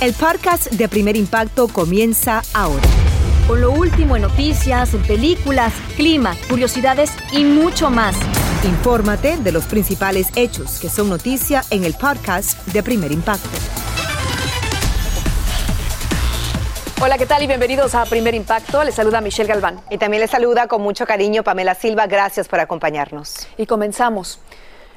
[0.00, 2.88] El podcast de Primer Impacto comienza ahora.
[3.46, 8.16] Con lo último en noticias, en películas, clima, curiosidades y mucho más.
[8.64, 13.50] Infórmate de los principales hechos que son noticia en el podcast de Primer Impacto.
[17.02, 17.42] Hola, ¿qué tal?
[17.42, 18.82] Y bienvenidos a Primer Impacto.
[18.82, 19.82] Les saluda Michelle Galván.
[19.90, 22.06] Y también les saluda con mucho cariño Pamela Silva.
[22.06, 23.48] Gracias por acompañarnos.
[23.58, 24.40] Y comenzamos.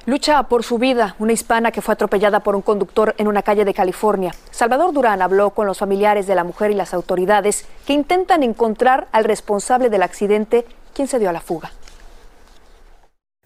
[0.05, 3.63] Lucha por su vida, una hispana que fue atropellada por un conductor en una calle
[3.63, 4.35] de California.
[4.51, 9.07] Salvador Durán habló con los familiares de la mujer y las autoridades que intentan encontrar
[9.13, 11.71] al responsable del accidente, quien se dio a la fuga.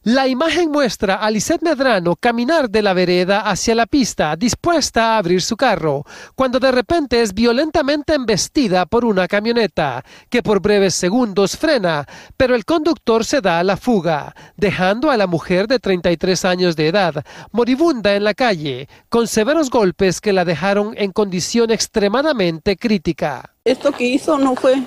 [0.10, 5.18] La imagen muestra a Lisette Medrano caminar de la vereda hacia la pista, dispuesta a
[5.18, 10.96] abrir su carro, cuando de repente es violentamente embestida por una camioneta, que por breves
[10.96, 15.78] segundos frena, pero el conductor se da a la fuga, dejando a la mujer de
[15.78, 21.12] 33 años de edad moribunda en la calle, con severos golpes que la dejaron en
[21.12, 23.56] condición extremadamente crítica.
[23.66, 24.84] Esto que hizo no fue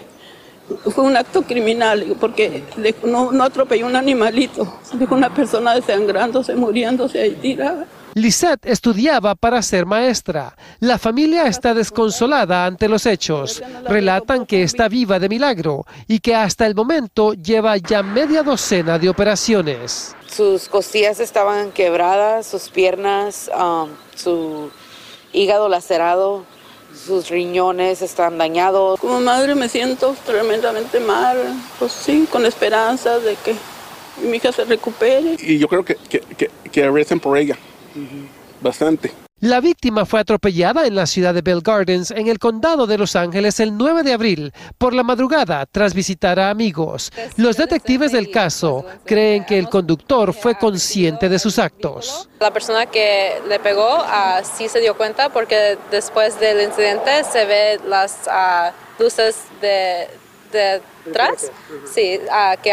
[0.90, 2.62] fue un acto criminal porque
[3.04, 7.86] no, no atropelló un animalito, dejó una persona desangrándose, muriéndose ahí tirada.
[8.14, 10.56] Lisette estudiaba para ser maestra.
[10.80, 13.62] La familia está desconsolada ante los hechos.
[13.84, 18.98] Relatan que está viva de milagro y que hasta el momento lleva ya media docena
[18.98, 20.16] de operaciones.
[20.28, 24.70] Sus costillas estaban quebradas, sus piernas, um, su
[25.32, 26.44] hígado lacerado,
[26.94, 29.00] sus riñones están dañados.
[29.00, 31.38] Como madre me siento tremendamente mal,
[31.78, 33.54] pues sí, con esperanza de que
[34.22, 35.36] mi hija se recupere.
[35.40, 37.56] Y yo creo que, que, que, que recen por ella,
[38.60, 39.12] bastante.
[39.40, 43.16] La víctima fue atropellada en la ciudad de Bell Gardens, en el condado de Los
[43.16, 47.10] Ángeles, el 9 de abril, por la madrugada, tras visitar a amigos.
[47.38, 52.28] Los detectives del caso creen que el conductor fue consciente de sus actos.
[52.38, 57.46] La persona que le pegó uh, sí se dio cuenta porque después del incidente se
[57.46, 60.06] ve las uh, luces de,
[60.52, 60.80] de
[61.84, 62.18] sí,
[62.62, 62.72] que.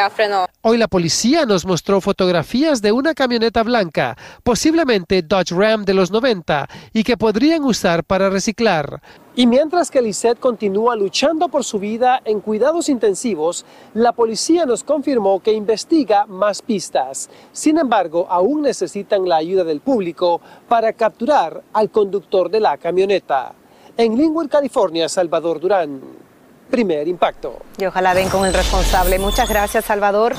[0.62, 6.12] Hoy la policía nos mostró fotografías de una camioneta blanca, posiblemente Dodge Ram de los
[6.12, 9.02] 90, y que podrían usar para reciclar.
[9.36, 14.84] Y mientras que Lisette continúa luchando por su vida en cuidados intensivos, la policía nos
[14.84, 17.30] confirmó que investiga más pistas.
[17.52, 23.54] Sin embargo, aún necesitan la ayuda del público para capturar al conductor de la camioneta.
[23.96, 26.27] En Linwood, California, Salvador Durán
[26.70, 27.60] primer impacto.
[27.78, 29.20] Y ojalá ven con el responsable.
[29.20, 30.34] Muchas gracias, Salvador.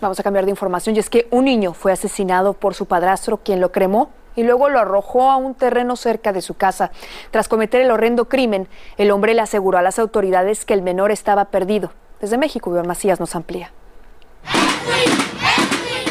[0.00, 3.38] Vamos a cambiar de información y es que un niño fue asesinado por su padrastro,
[3.38, 6.90] quien lo cremó y luego lo arrojó a un terreno cerca de su casa.
[7.30, 11.10] Tras cometer el horrendo crimen, el hombre le aseguró a las autoridades que el menor
[11.10, 11.92] estaba perdido.
[12.20, 13.72] Desde México, Iván Macías nos amplía.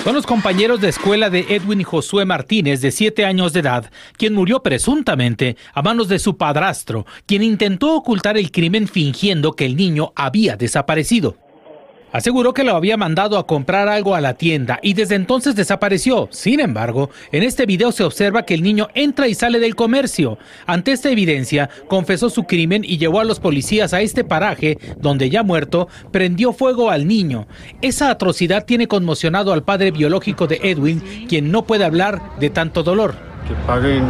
[0.09, 4.34] Son los compañeros de escuela de Edwin Josué Martínez, de 7 años de edad, quien
[4.34, 9.75] murió presuntamente a manos de su padrastro, quien intentó ocultar el crimen fingiendo que el
[9.75, 11.38] niño había desaparecido.
[12.12, 16.28] Aseguró que lo había mandado a comprar algo a la tienda y desde entonces desapareció.
[16.31, 20.39] Sin embargo, en este video se observa que el niño entra y sale del comercio.
[20.66, 25.30] Ante esta evidencia, confesó su crimen y llevó a los policías a este paraje donde
[25.30, 27.48] ya muerto prendió fuego al niño.
[27.81, 32.81] Esa atrocidad tiene conmocionado al padre biológico de Edwin, quien no puede hablar de tanto
[32.81, 33.13] dolor.
[33.48, 34.04] Que paguen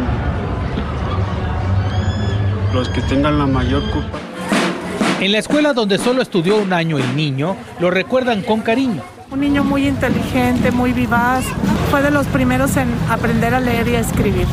[2.72, 4.29] los que tengan la mayor culpa.
[5.20, 9.02] En la escuela donde solo estudió un año el niño, lo recuerdan con cariño.
[9.30, 11.44] Un niño muy inteligente, muy vivaz.
[11.90, 14.46] Fue de los primeros en aprender a leer y a escribir.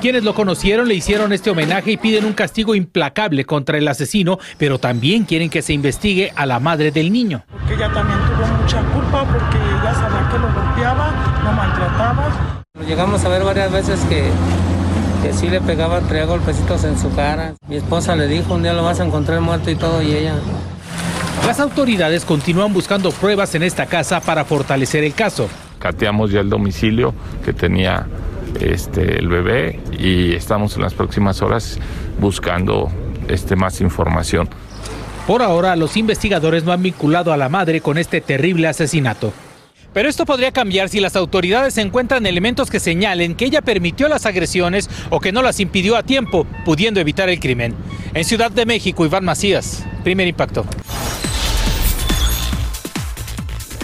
[0.00, 4.40] Quienes lo conocieron le hicieron este homenaje y piden un castigo implacable contra el asesino,
[4.58, 7.44] pero también quieren que se investigue a la madre del niño.
[7.52, 12.62] Porque ella también tuvo mucha culpa porque ella sabía que lo golpeaba, lo maltrataba.
[12.84, 14.28] Llegamos a ver varias veces que,
[15.22, 17.54] que sí le pegaba, traía golpecitos en su cara.
[17.68, 20.34] Mi esposa le dijo, un día lo vas a encontrar muerto y todo, y ella...
[21.46, 25.48] Las autoridades continúan buscando pruebas en esta casa para fortalecer el caso.
[25.78, 27.14] Cateamos ya el domicilio
[27.44, 28.06] que tenía
[28.60, 31.78] este, el bebé y estamos en las próximas horas
[32.20, 32.90] buscando
[33.28, 34.48] este, más información.
[35.26, 39.32] Por ahora, los investigadores no han vinculado a la madre con este terrible asesinato.
[39.92, 44.26] Pero esto podría cambiar si las autoridades encuentran elementos que señalen que ella permitió las
[44.26, 47.74] agresiones o que no las impidió a tiempo, pudiendo evitar el crimen.
[48.14, 50.64] En Ciudad de México, Iván Macías, primer impacto.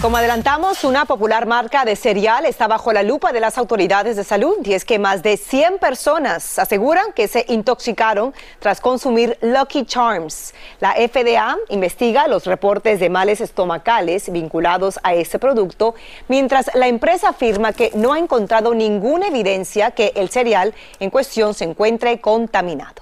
[0.01, 4.23] Como adelantamos, una popular marca de cereal está bajo la lupa de las autoridades de
[4.23, 9.85] salud y es que más de 100 personas aseguran que se intoxicaron tras consumir Lucky
[9.85, 10.53] Charms.
[10.79, 15.95] La FDA investiga los reportes de males estomacales vinculados a este producto,
[16.27, 21.55] mientras la empresa afirma que no ha encontrado ninguna evidencia que el cereal en cuestión
[21.55, 23.01] se encuentre contaminado.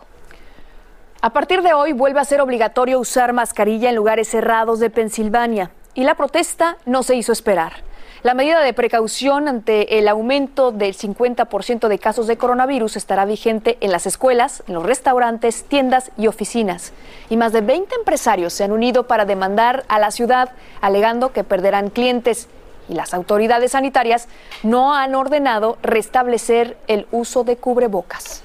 [1.19, 5.71] A partir de hoy vuelve a ser obligatorio usar mascarilla en lugares cerrados de Pensilvania
[5.95, 7.73] y la protesta no se hizo esperar.
[8.21, 13.77] La medida de precaución ante el aumento del 50% de casos de coronavirus estará vigente
[13.81, 16.91] en las escuelas, en los restaurantes, tiendas y oficinas.
[17.29, 21.43] Y más de 20 empresarios se han unido para demandar a la ciudad, alegando que
[21.43, 22.47] perderán clientes.
[22.89, 24.27] Y las autoridades sanitarias
[24.63, 28.44] no han ordenado restablecer el uso de cubrebocas.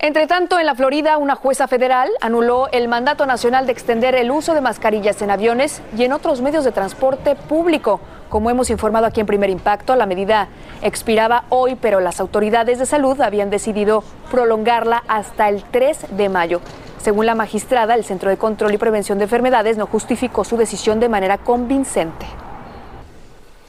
[0.00, 4.30] Entre tanto, en la Florida, una jueza federal anuló el mandato nacional de extender el
[4.30, 7.98] uso de mascarillas en aviones y en otros medios de transporte público.
[8.28, 10.46] Como hemos informado aquí en Primer Impacto, la medida
[10.82, 16.60] expiraba hoy, pero las autoridades de salud habían decidido prolongarla hasta el 3 de mayo.
[16.98, 21.00] Según la magistrada, el Centro de Control y Prevención de Enfermedades no justificó su decisión
[21.00, 22.26] de manera convincente.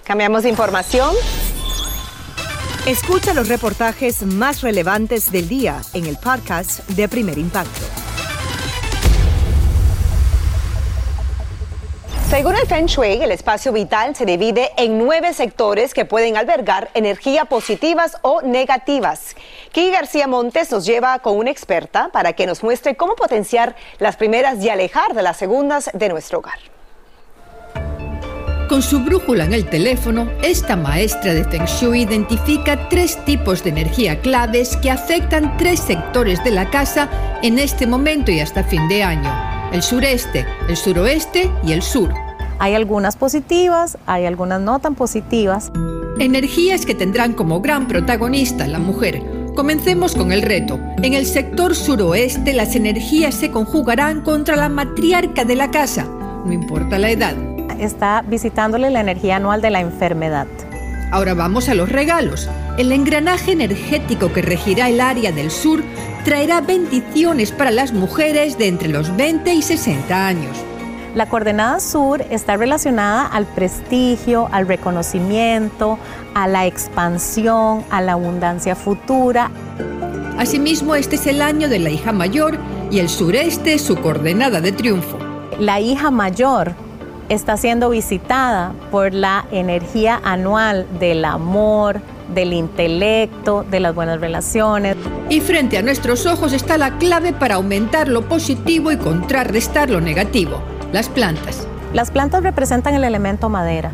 [0.04, 1.10] Cambiamos de información.
[2.86, 7.82] Escucha los reportajes más relevantes del día en el podcast de Primer Impacto.
[12.30, 16.90] Según el Feng Shui, el espacio vital se divide en nueve sectores que pueden albergar
[16.94, 19.36] energía positivas o negativas.
[19.72, 24.16] Kiki García Montes nos lleva con una experta para que nos muestre cómo potenciar las
[24.16, 26.79] primeras y alejar de las segundas de nuestro hogar.
[28.70, 33.72] Con su brújula en el teléfono, esta maestra de Feng Shui identifica tres tipos de
[33.72, 37.10] energía claves que afectan tres sectores de la casa
[37.42, 39.34] en este momento y hasta fin de año.
[39.74, 42.14] El sureste, el suroeste y el sur.
[42.60, 45.72] Hay algunas positivas, hay algunas no tan positivas.
[46.20, 49.24] Energías que tendrán como gran protagonista la mujer.
[49.56, 50.80] Comencemos con el reto.
[51.02, 56.06] En el sector suroeste las energías se conjugarán contra la matriarca de la casa,
[56.46, 57.49] no importa la edad
[57.80, 60.48] está visitándole la energía anual de la enfermedad.
[61.12, 62.50] Ahora vamos a los regalos.
[62.78, 65.84] El engranaje energético que regirá el área del sur
[66.24, 70.56] traerá bendiciones para las mujeres de entre los 20 y 60 años.
[71.16, 75.98] La coordenada sur está relacionada al prestigio, al reconocimiento,
[76.36, 79.50] a la expansión, a la abundancia futura.
[80.38, 82.60] Asimismo, este es el año de la hija mayor
[82.92, 85.18] y el sureste su coordenada de triunfo.
[85.58, 86.76] La hija mayor
[87.30, 92.02] está siendo visitada por la energía anual del amor,
[92.34, 94.98] del intelecto, de las buenas relaciones.
[95.30, 100.02] Y frente a nuestros ojos está la clave para aumentar lo positivo y contrarrestar lo
[100.02, 100.62] negativo,
[100.92, 101.68] las plantas.
[101.94, 103.92] Las plantas representan el elemento madera.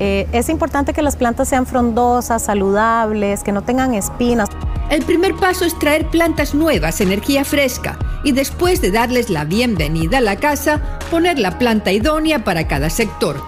[0.00, 4.48] Eh, es importante que las plantas sean frondosas, saludables, que no tengan espinas.
[4.90, 10.18] El primer paso es traer plantas nuevas, energía fresca, y después de darles la bienvenida
[10.18, 13.42] a la casa, poner la planta idónea para cada sector.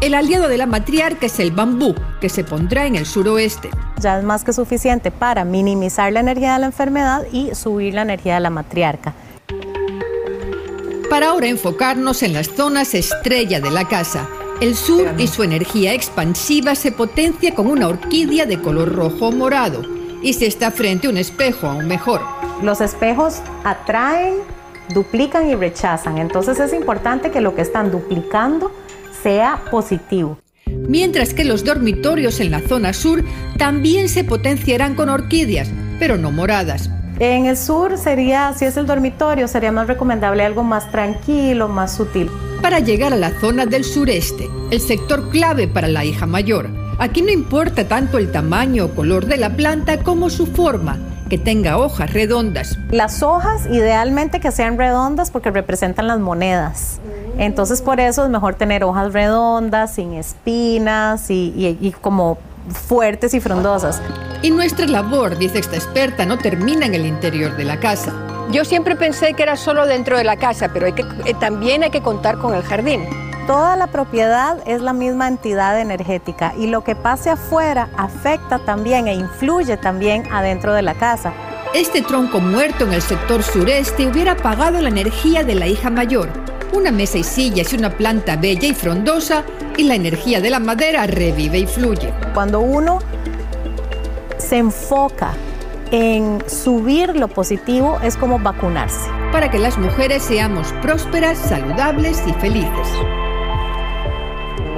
[0.00, 3.70] El aliado de la matriarca es el bambú, que se pondrá en el suroeste.
[4.00, 8.02] Ya es más que suficiente para minimizar la energía de la enfermedad y subir la
[8.02, 9.14] energía de la matriarca.
[11.08, 14.28] Para ahora enfocarnos en las zonas estrella de la casa.
[14.60, 19.32] El sur y su energía expansiva se potencia con una orquídea de color rojo o
[19.32, 19.82] morado
[20.22, 22.33] y si está frente a un espejo, aún mejor.
[22.62, 24.34] Los espejos atraen,
[24.92, 26.18] duplican y rechazan.
[26.18, 28.72] Entonces es importante que lo que están duplicando
[29.22, 30.38] sea positivo.
[30.66, 33.24] Mientras que los dormitorios en la zona sur
[33.58, 36.90] también se potenciarán con orquídeas, pero no moradas.
[37.18, 41.94] En el sur sería, si es el dormitorio, sería más recomendable algo más tranquilo, más
[41.94, 42.28] sutil.
[42.60, 46.68] Para llegar a la zona del sureste, el sector clave para la hija mayor,
[46.98, 51.38] Aquí no importa tanto el tamaño o color de la planta como su forma, que
[51.38, 52.78] tenga hojas redondas.
[52.90, 57.00] Las hojas idealmente que sean redondas porque representan las monedas
[57.38, 62.38] Entonces por eso es mejor tener hojas redondas, sin espinas y, y- y como
[62.70, 64.00] fuertes y frondosas.
[64.42, 68.12] Y nuestra labor, dice esta experta, no termina en el interior de la casa.
[68.50, 71.82] Yo siempre pensé que era solo dentro de la casa, pero hay que, eh, también
[71.82, 73.04] hay que contar con el jardín.
[73.46, 79.06] Toda la propiedad es la misma entidad energética y lo que pase afuera afecta también
[79.06, 81.34] e influye también adentro de la casa.
[81.74, 86.30] Este tronco muerto en el sector sureste hubiera apagado la energía de la hija mayor.
[86.72, 89.44] Una mesa y sillas y una planta bella y frondosa
[89.76, 92.14] y la energía de la madera revive y fluye.
[92.32, 93.00] Cuando uno
[94.38, 95.34] se enfoca
[95.90, 99.10] en subir lo positivo es como vacunarse.
[99.32, 102.88] Para que las mujeres seamos prósperas, saludables y felices.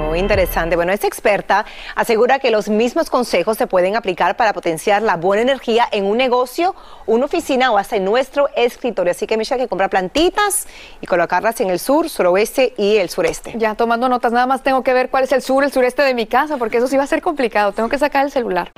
[0.07, 0.77] Muy interesante.
[0.77, 5.41] Bueno, esta experta asegura que los mismos consejos se pueden aplicar para potenciar la buena
[5.41, 9.11] energía en un negocio, una oficina o hasta en nuestro escritorio.
[9.11, 10.65] Así que, Michelle, hay que comprar plantitas
[11.01, 13.53] y colocarlas en el sur, suroeste y el sureste.
[13.57, 16.13] Ya tomando notas, nada más tengo que ver cuál es el sur, el sureste de
[16.13, 17.73] mi casa, porque eso sí va a ser complicado.
[17.73, 18.71] Tengo que sacar el celular.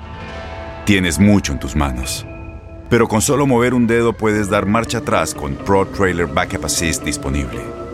[0.85, 2.25] Tienes mucho en tus manos.
[2.89, 7.03] Pero con solo mover un dedo puedes dar marcha atrás con Pro Trailer Backup Assist
[7.03, 7.88] disponible.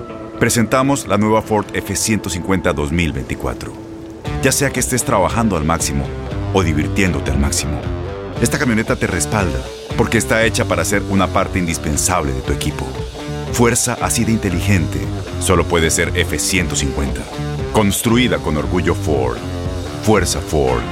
[0.46, 3.74] Presentamos la nueva Ford F150 2024.
[4.44, 6.06] Ya sea que estés trabajando al máximo
[6.54, 7.82] o divirtiéndote al máximo,
[8.40, 9.58] esta camioneta te respalda
[9.98, 12.86] porque está hecha para ser una parte indispensable de tu equipo.
[13.54, 15.00] Fuerza así de inteligente
[15.40, 17.24] solo puede ser F150.
[17.74, 19.40] Construida con orgullo Ford.
[20.04, 20.84] Fuerza Ford.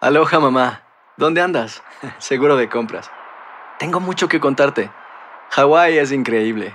[0.00, 0.82] Aloha mamá,
[1.16, 1.84] ¿dónde andas?
[2.18, 3.08] Seguro de compras.
[3.78, 4.90] Tengo mucho que contarte.
[5.50, 6.74] Hawái es increíble.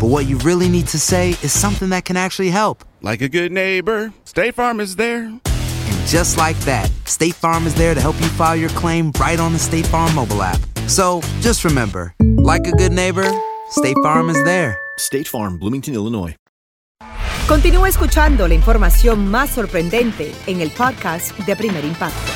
[0.00, 2.84] but what you really need to say is something that can actually help.
[3.02, 5.24] Like a good neighbor, State Farm is there.
[5.24, 9.40] And just like that, State Farm is there to help you file your claim right
[9.40, 10.60] on the State Farm mobile app.
[10.86, 13.30] So just remember, like a good neighbor,
[13.70, 14.78] State Farm is there.
[14.98, 16.36] State Farm, Bloomington, Illinois.
[17.48, 22.32] Continúa escuchando la información más sorprendente en el podcast de Primer Impacto.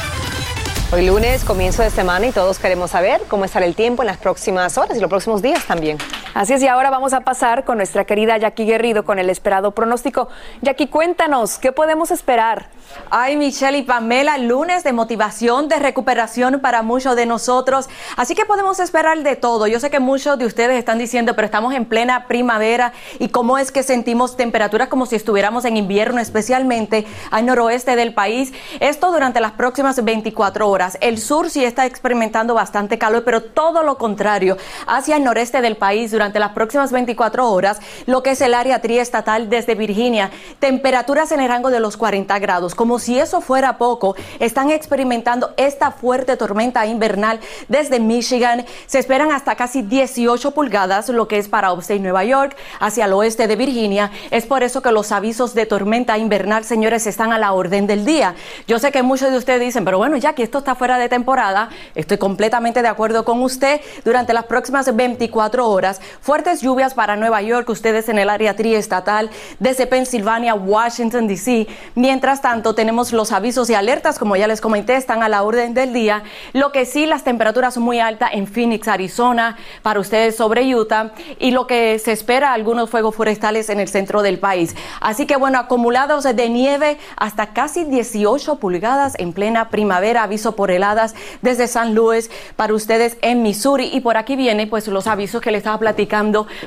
[0.91, 4.17] Hoy lunes, comienzo de semana y todos queremos saber cómo estará el tiempo en las
[4.17, 5.99] próximas horas y los próximos días también.
[6.35, 9.73] Así es, y ahora vamos a pasar con nuestra querida Jackie Guerrido con el esperado
[9.73, 10.29] pronóstico.
[10.63, 12.71] Jackie, cuéntanos, ¿qué podemos esperar?
[13.11, 17.91] Ay, Michelle y Pamela, lunes de motivación, de recuperación para muchos de nosotros.
[18.17, 19.67] Así que podemos esperar de todo.
[19.67, 23.59] Yo sé que muchos de ustedes están diciendo, pero estamos en plena primavera y cómo
[23.59, 28.55] es que sentimos temperaturas como si estuviéramos en invierno, especialmente al noroeste del país.
[28.81, 30.97] Esto durante las próximas 24 horas.
[31.03, 35.77] El sur sí está experimentando bastante calor, pero todo lo contrario, hacia el noreste del
[35.77, 41.33] país durante las próximas 24 horas, lo que es el área triestatal desde Virginia, temperaturas
[41.33, 42.75] en el rango de los 40 grados.
[42.75, 48.65] Como si eso fuera poco, están experimentando esta fuerte tormenta invernal desde Michigan.
[48.87, 53.13] Se esperan hasta casi 18 pulgadas, lo que es para Upstate Nueva York, hacia el
[53.13, 54.11] oeste de Virginia.
[54.31, 58.05] Es por eso que los avisos de tormenta invernal, señores, están a la orden del
[58.05, 58.35] día.
[58.67, 61.09] Yo sé que muchos de ustedes dicen, pero bueno, ya que esto está fuera de
[61.09, 63.81] temporada, estoy completamente de acuerdo con usted.
[64.05, 69.31] Durante las próximas 24 horas, fuertes lluvias para Nueva York, ustedes en el área triestatal,
[69.59, 71.67] desde Pensilvania, Washington, D.C.
[71.95, 75.75] Mientras tanto, tenemos los avisos y alertas, como ya les comenté, están a la orden
[75.75, 76.23] del día.
[76.53, 81.51] Lo que sí, las temperaturas muy altas en Phoenix, Arizona, para ustedes sobre Utah, y
[81.51, 84.75] lo que se espera, algunos fuegos forestales en el centro del país.
[85.01, 90.71] Así que bueno, acumulados de nieve hasta casi 18 pulgadas en plena primavera, aviso por
[90.71, 93.91] heladas desde San Luis para ustedes en Missouri.
[93.93, 96.02] Y por aquí viene pues los avisos que les estaba platicando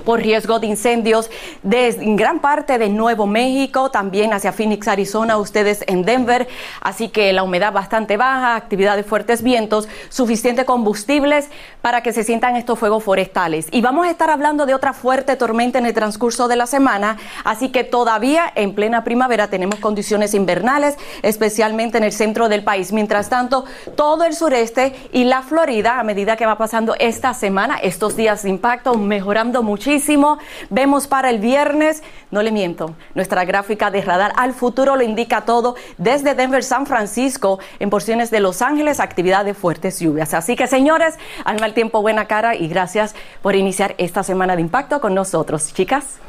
[0.04, 1.30] por riesgo de incendios
[1.63, 6.48] desde en gran parte de Nuevo México, también hacia Phoenix, Arizona, ustedes en Denver.
[6.82, 11.50] Así que la humedad bastante baja, actividad de fuertes vientos, suficiente combustibles
[11.82, 13.68] para que se sientan estos fuegos forestales.
[13.72, 17.18] Y vamos a estar hablando de otra fuerte tormenta en el transcurso de la semana,
[17.44, 22.92] así que todavía en plena primavera tenemos condiciones invernales, especialmente en el centro del país.
[22.92, 23.65] Mientras tanto,
[23.96, 28.44] todo el sureste y la Florida a medida que va pasando esta semana, estos días
[28.44, 30.38] de impacto mejorando muchísimo.
[30.70, 35.46] Vemos para el viernes, no le miento, nuestra gráfica de radar al futuro lo indica
[35.46, 40.36] todo desde Denver, San Francisco, en porciones de Los Ángeles, actividad de fuertes lluvias.
[40.36, 44.62] Así que señores, al mal tiempo, buena cara y gracias por iniciar esta semana de
[44.62, 45.74] impacto con nosotros.
[45.74, 46.20] Chicas.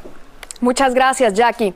[0.59, 1.75] Muchas gracias, Jackie.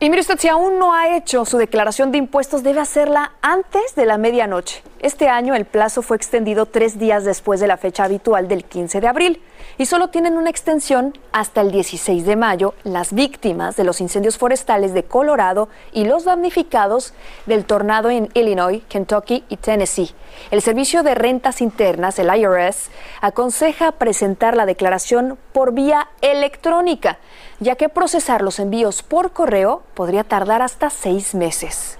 [0.00, 3.94] Y mire usted, si aún no ha hecho su declaración de impuestos, debe hacerla antes
[3.94, 4.82] de la medianoche.
[4.98, 9.00] Este año el plazo fue extendido tres días después de la fecha habitual del 15
[9.00, 9.40] de abril
[9.78, 14.38] y solo tienen una extensión hasta el 16 de mayo las víctimas de los incendios
[14.38, 17.12] forestales de Colorado y los damnificados
[17.46, 20.14] del tornado en Illinois, Kentucky y Tennessee.
[20.50, 27.18] El Servicio de Rentas Internas, el IRS, aconseja presentar la declaración por vía electrónica,
[27.60, 31.98] ya que procesar los envíos por correo podría tardar hasta seis meses.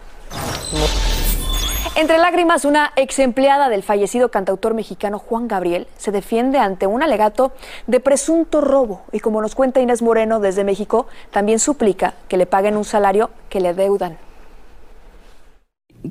[1.99, 7.03] Entre lágrimas, una ex empleada del fallecido cantautor mexicano Juan Gabriel se defiende ante un
[7.03, 7.53] alegato
[7.87, 12.45] de presunto robo y como nos cuenta Inés Moreno desde México, también suplica que le
[12.45, 14.19] paguen un salario que le deudan.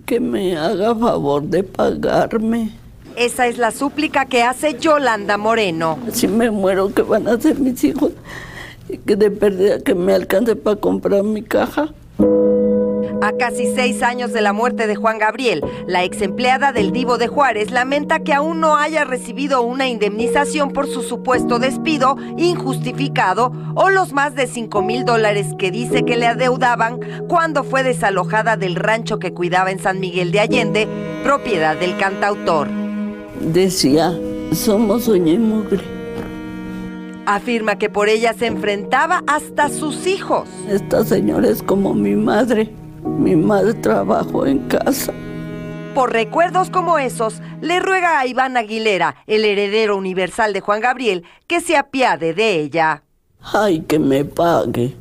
[0.08, 2.72] Que me haga favor de pagarme.
[3.16, 6.00] Esa es la súplica que hace Yolanda Moreno.
[6.12, 8.12] Si me muero, ¿qué van a hacer mis hijos?
[9.06, 11.94] Que de pérdida que me alcance para comprar mi caja.
[13.22, 17.18] A casi seis años de la muerte de Juan Gabriel, la ex empleada del Divo
[17.18, 23.52] de Juárez lamenta que aún no haya recibido una indemnización por su supuesto despido injustificado
[23.76, 28.58] o los más de 5 mil dólares que dice que le adeudaban cuando fue desalojada
[28.58, 30.88] del rancho que cuidaba en San Miguel de Allende,
[31.24, 32.68] propiedad del cantautor.
[33.40, 34.14] Decía,
[34.52, 35.84] somos uña y mugre.
[37.26, 40.48] Afirma que por ella se enfrentaba hasta sus hijos.
[40.70, 42.72] Esta señora es como mi madre.
[43.06, 45.14] Mi madre trabajó en casa.
[45.94, 51.24] Por recuerdos como esos, le ruega a Iván Aguilera, el heredero universal de Juan Gabriel,
[51.48, 53.04] que se apiade de ella.
[53.54, 54.96] Ay, que me pague.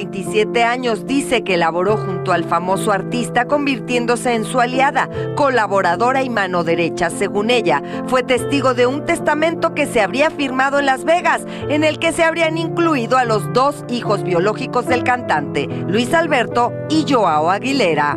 [0.00, 6.30] 27 años dice que elaboró junto al famoso artista convirtiéndose en su aliada, colaboradora y
[6.30, 7.82] mano derecha, según ella.
[8.06, 12.12] Fue testigo de un testamento que se habría firmado en Las Vegas, en el que
[12.12, 18.16] se habrían incluido a los dos hijos biológicos del cantante, Luis Alberto y Joao Aguilera.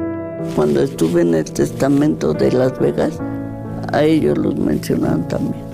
[0.56, 3.20] Cuando estuve en el testamento de Las Vegas,
[3.92, 5.73] a ellos los mencionaron también.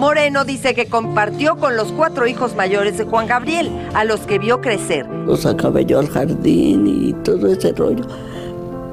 [0.00, 4.38] Moreno dice que compartió con los cuatro hijos mayores de Juan Gabriel, a los que
[4.38, 5.06] vio crecer.
[5.26, 8.06] Los sacaba yo al jardín y todo ese rollo.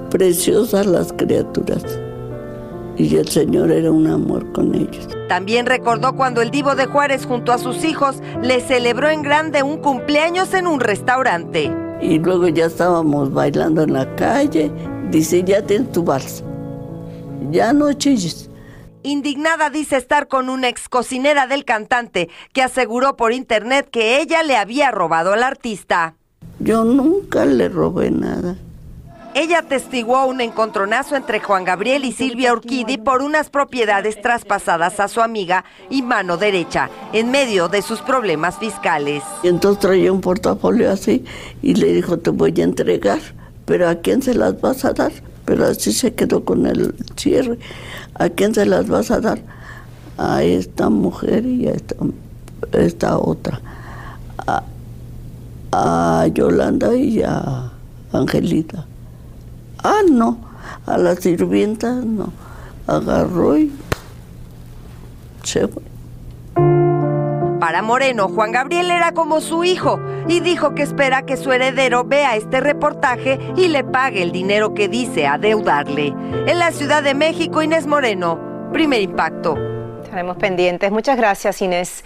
[0.10, 1.82] Preciosas las criaturas.
[2.98, 5.08] Y el Señor era un amor con ellos.
[5.30, 9.64] También recordó cuando el divo de Juárez junto a sus hijos le celebró en grande
[9.64, 11.72] un cumpleaños en un restaurante.
[12.02, 14.70] Y luego ya estábamos bailando en la calle.
[15.10, 16.44] Dice, ya tienes tu vals.
[17.50, 18.50] Ya no chilles.
[19.08, 24.44] Indignada dice estar con una ex cocinera del cantante que aseguró por internet que ella
[24.44, 26.16] le había robado al artista.
[26.60, 28.58] Yo nunca le robé nada.
[29.34, 35.08] Ella testiguó un encontronazo entre Juan Gabriel y Silvia Urquidi por unas propiedades traspasadas a
[35.08, 39.24] su amiga y mano derecha en medio de sus problemas fiscales.
[39.42, 41.24] Y entonces traía un portafolio así
[41.62, 43.22] y le dijo, te voy a entregar,
[43.64, 45.14] pero ¿a quién se las vas a dar?
[45.48, 47.58] Pero así se quedó con el cierre.
[48.16, 49.40] ¿A quién se las vas a dar?
[50.18, 51.76] A esta mujer y a
[52.74, 53.62] esta, otra.
[54.46, 54.64] A,
[55.72, 57.72] a Yolanda y a
[58.12, 58.86] Angelita.
[59.82, 60.38] Ah, no.
[60.86, 62.34] A la sirvienta no.
[62.86, 63.72] Agarró y
[65.44, 65.87] se fue.
[67.68, 70.00] Para Moreno, Juan Gabriel era como su hijo
[70.30, 74.74] y dijo que espera que su heredero vea este reportaje y le pague el dinero
[74.74, 76.14] que dice adeudarle.
[76.48, 78.40] En la Ciudad de México, Inés Moreno,
[78.72, 79.58] primer impacto.
[80.02, 80.94] Estaremos pendientes.
[80.94, 82.06] Muchas gracias, Inés.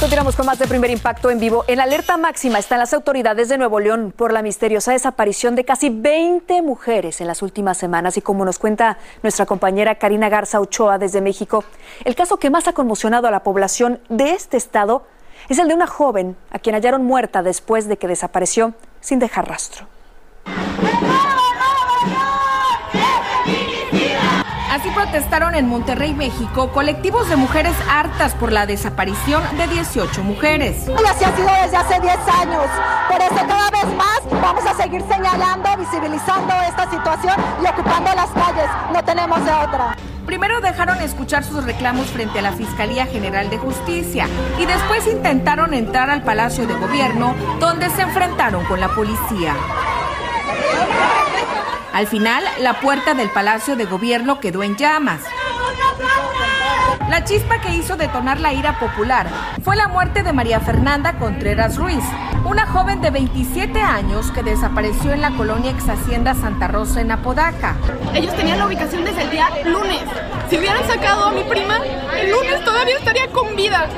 [0.00, 1.62] Continuamos con más de primer impacto en vivo.
[1.66, 5.90] En alerta máxima están las autoridades de Nuevo León por la misteriosa desaparición de casi
[5.90, 8.16] 20 mujeres en las últimas semanas.
[8.16, 11.64] Y como nos cuenta nuestra compañera Karina Garza Ochoa desde México,
[12.06, 15.04] el caso que más ha conmocionado a la población de este estado
[15.50, 19.50] es el de una joven a quien hallaron muerta después de que desapareció sin dejar
[19.50, 19.86] rastro.
[24.70, 30.86] Así protestaron en Monterrey, México, colectivos de mujeres hartas por la desaparición de 18 mujeres.
[30.86, 32.66] Y así ha sido desde hace 10 años.
[33.08, 38.30] Por eso cada vez más vamos a seguir señalando, visibilizando esta situación y ocupando las
[38.30, 38.70] calles.
[38.92, 39.96] No tenemos de otra.
[40.24, 45.74] Primero dejaron escuchar sus reclamos frente a la Fiscalía General de Justicia y después intentaron
[45.74, 49.56] entrar al Palacio de Gobierno donde se enfrentaron con la policía.
[51.92, 55.22] Al final, la puerta del Palacio de Gobierno quedó en llamas.
[57.08, 59.28] La chispa que hizo detonar la ira popular
[59.64, 62.04] fue la muerte de María Fernanda Contreras Ruiz,
[62.44, 67.10] una joven de 27 años que desapareció en la colonia ex Hacienda Santa Rosa en
[67.10, 67.76] Apodaca.
[68.14, 70.02] Ellos tenían la ubicación desde el día lunes.
[70.48, 71.78] Si hubieran sacado a mi prima,
[72.16, 73.88] el lunes todavía estaría con vida.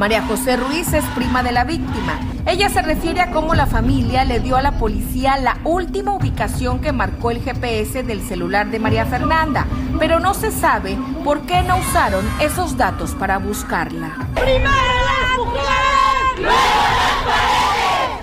[0.00, 2.18] María José Ruiz es prima de la víctima.
[2.46, 6.80] Ella se refiere a cómo la familia le dio a la policía la última ubicación
[6.80, 9.66] que marcó el GPS del celular de María Fernanda,
[9.98, 14.16] pero no se sabe por qué no usaron esos datos para buscarla.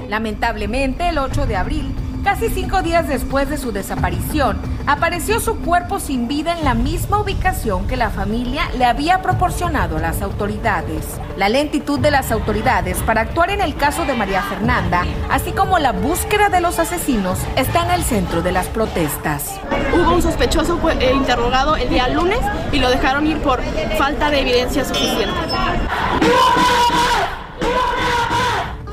[0.10, 1.94] Lamentablemente, el 8 de abril,
[2.28, 7.22] casi cinco días después de su desaparición, apareció su cuerpo sin vida en la misma
[7.22, 11.06] ubicación que la familia le había proporcionado a las autoridades.
[11.38, 15.80] La lentitud de las autoridades para actuar en el caso de María Fernanda, así como
[15.80, 19.62] la búsqueda de los asesinos, está en el centro de las protestas.
[19.94, 22.42] Hubo un sospechoso eh, interrogado el día lunes
[22.74, 23.62] y lo dejaron ir por
[23.98, 25.32] falta de evidencia suficiente.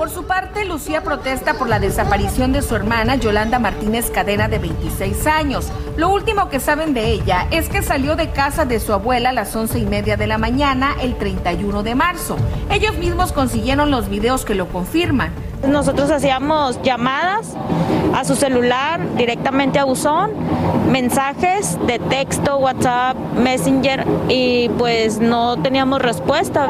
[0.05, 4.59] Por su parte, Lucía protesta por la desaparición de su hermana Yolanda Martínez Cadena de
[4.59, 5.73] 26 años.
[5.97, 9.33] Lo último que saben de ella es que salió de casa de su abuela a
[9.33, 12.37] las once y media de la mañana el 31 de marzo.
[12.71, 15.33] Ellos mismos consiguieron los videos que lo confirman.
[15.67, 17.57] Nosotros hacíamos llamadas
[18.15, 20.33] a su celular directamente a buzón,
[20.91, 26.69] mensajes de texto, WhatsApp, Messenger y pues no teníamos respuesta.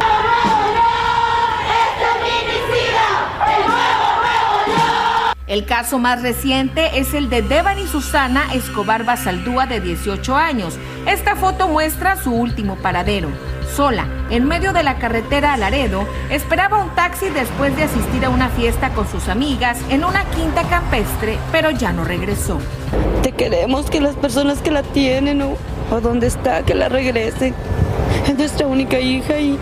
[5.47, 10.79] El caso más reciente es el de Devani Susana Escobar Basaldúa de 18 años.
[11.07, 13.29] Esta foto muestra su último paradero.
[13.77, 18.31] Sola, en medio de la carretera a Laredo, esperaba un taxi después de asistir a
[18.31, 22.59] una fiesta con sus amigas en una quinta campestre, pero ya no regresó.
[23.23, 25.59] Te queremos que las personas que la tienen o,
[25.91, 27.55] o donde está, que la regresen.
[28.27, 29.59] Es nuestra única hija y,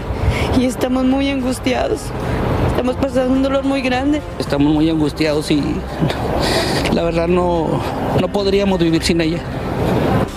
[0.56, 2.02] y estamos muy angustiados.
[2.82, 4.20] Estamos pasando un dolor muy grande.
[4.40, 5.62] Estamos muy angustiados y
[6.92, 7.80] la verdad no,
[8.20, 9.38] no podríamos vivir sin ella.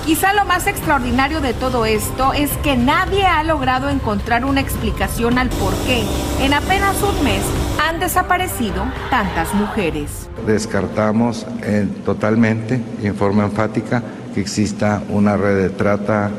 [0.06, 5.40] Quizá lo más extraordinario de todo esto es que nadie ha logrado encontrar una explicación
[5.40, 6.04] al por qué
[6.40, 7.42] en apenas un mes
[7.84, 10.30] han desaparecido tantas mujeres.
[10.46, 14.04] Descartamos eh, totalmente, en forma enfática,
[14.36, 16.30] que exista una red de trata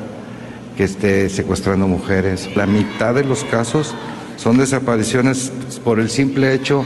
[0.76, 2.48] que esté secuestrando mujeres.
[2.54, 3.96] La mitad de los casos
[4.37, 5.53] son desapariciones
[5.85, 6.85] por el simple hecho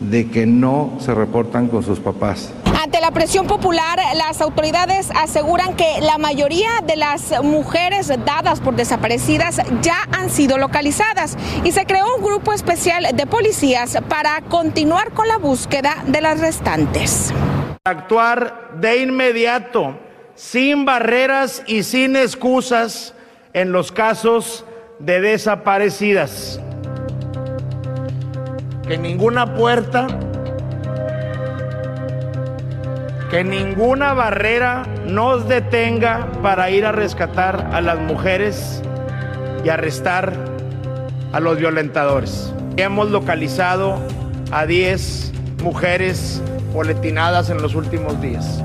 [0.00, 2.52] de que no se reportan con sus papás.
[2.82, 8.76] Ante la presión popular, las autoridades aseguran que la mayoría de las mujeres dadas por
[8.76, 15.12] desaparecidas ya han sido localizadas y se creó un grupo especial de policías para continuar
[15.12, 17.32] con la búsqueda de las restantes.
[17.84, 19.98] Actuar de inmediato,
[20.34, 23.14] sin barreras y sin excusas
[23.52, 24.64] en los casos
[24.98, 26.60] de desaparecidas.
[28.86, 30.06] Que ninguna puerta
[33.30, 38.82] que ninguna barrera nos detenga para ir a rescatar a las mujeres
[39.64, 40.32] y arrestar
[41.32, 42.52] a los violentadores.
[42.76, 44.00] Hemos localizado
[44.52, 46.40] a 10 mujeres
[46.72, 48.62] boletinadas en los últimos días.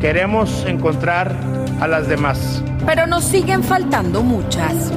[0.00, 1.34] Queremos encontrar
[1.80, 2.62] a las demás.
[2.86, 4.92] Pero nos siguen faltando muchas.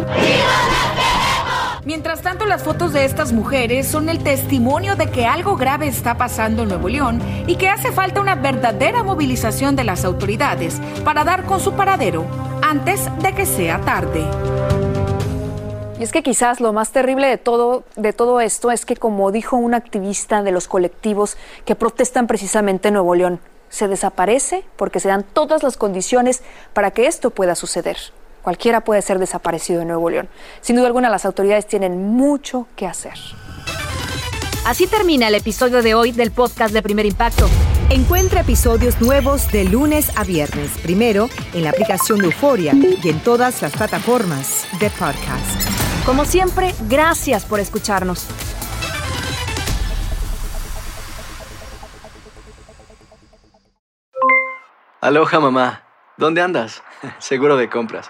[1.87, 6.17] Mientras tanto, las fotos de estas mujeres son el testimonio de que algo grave está
[6.17, 11.23] pasando en Nuevo León y que hace falta una verdadera movilización de las autoridades para
[11.23, 12.25] dar con su paradero
[12.61, 14.25] antes de que sea tarde.
[15.97, 19.31] Y es que quizás lo más terrible de todo, de todo esto es que, como
[19.31, 24.99] dijo un activista de los colectivos que protestan precisamente en Nuevo León, se desaparece porque
[24.99, 27.95] se dan todas las condiciones para que esto pueda suceder.
[28.47, 30.29] Cualquiera puede ser desaparecido en Nuevo León.
[30.61, 33.15] Sin duda alguna, las autoridades tienen mucho que hacer.
[34.65, 37.49] Así termina el episodio de hoy del podcast de Primer Impacto.
[37.89, 43.19] Encuentra episodios nuevos de lunes a viernes, primero en la aplicación de Euforia y en
[43.19, 46.05] todas las plataformas de podcast.
[46.05, 48.27] Como siempre, gracias por escucharnos.
[55.01, 55.83] Aloha mamá,
[56.15, 56.81] ¿dónde andas?
[57.19, 58.09] Seguro de compras.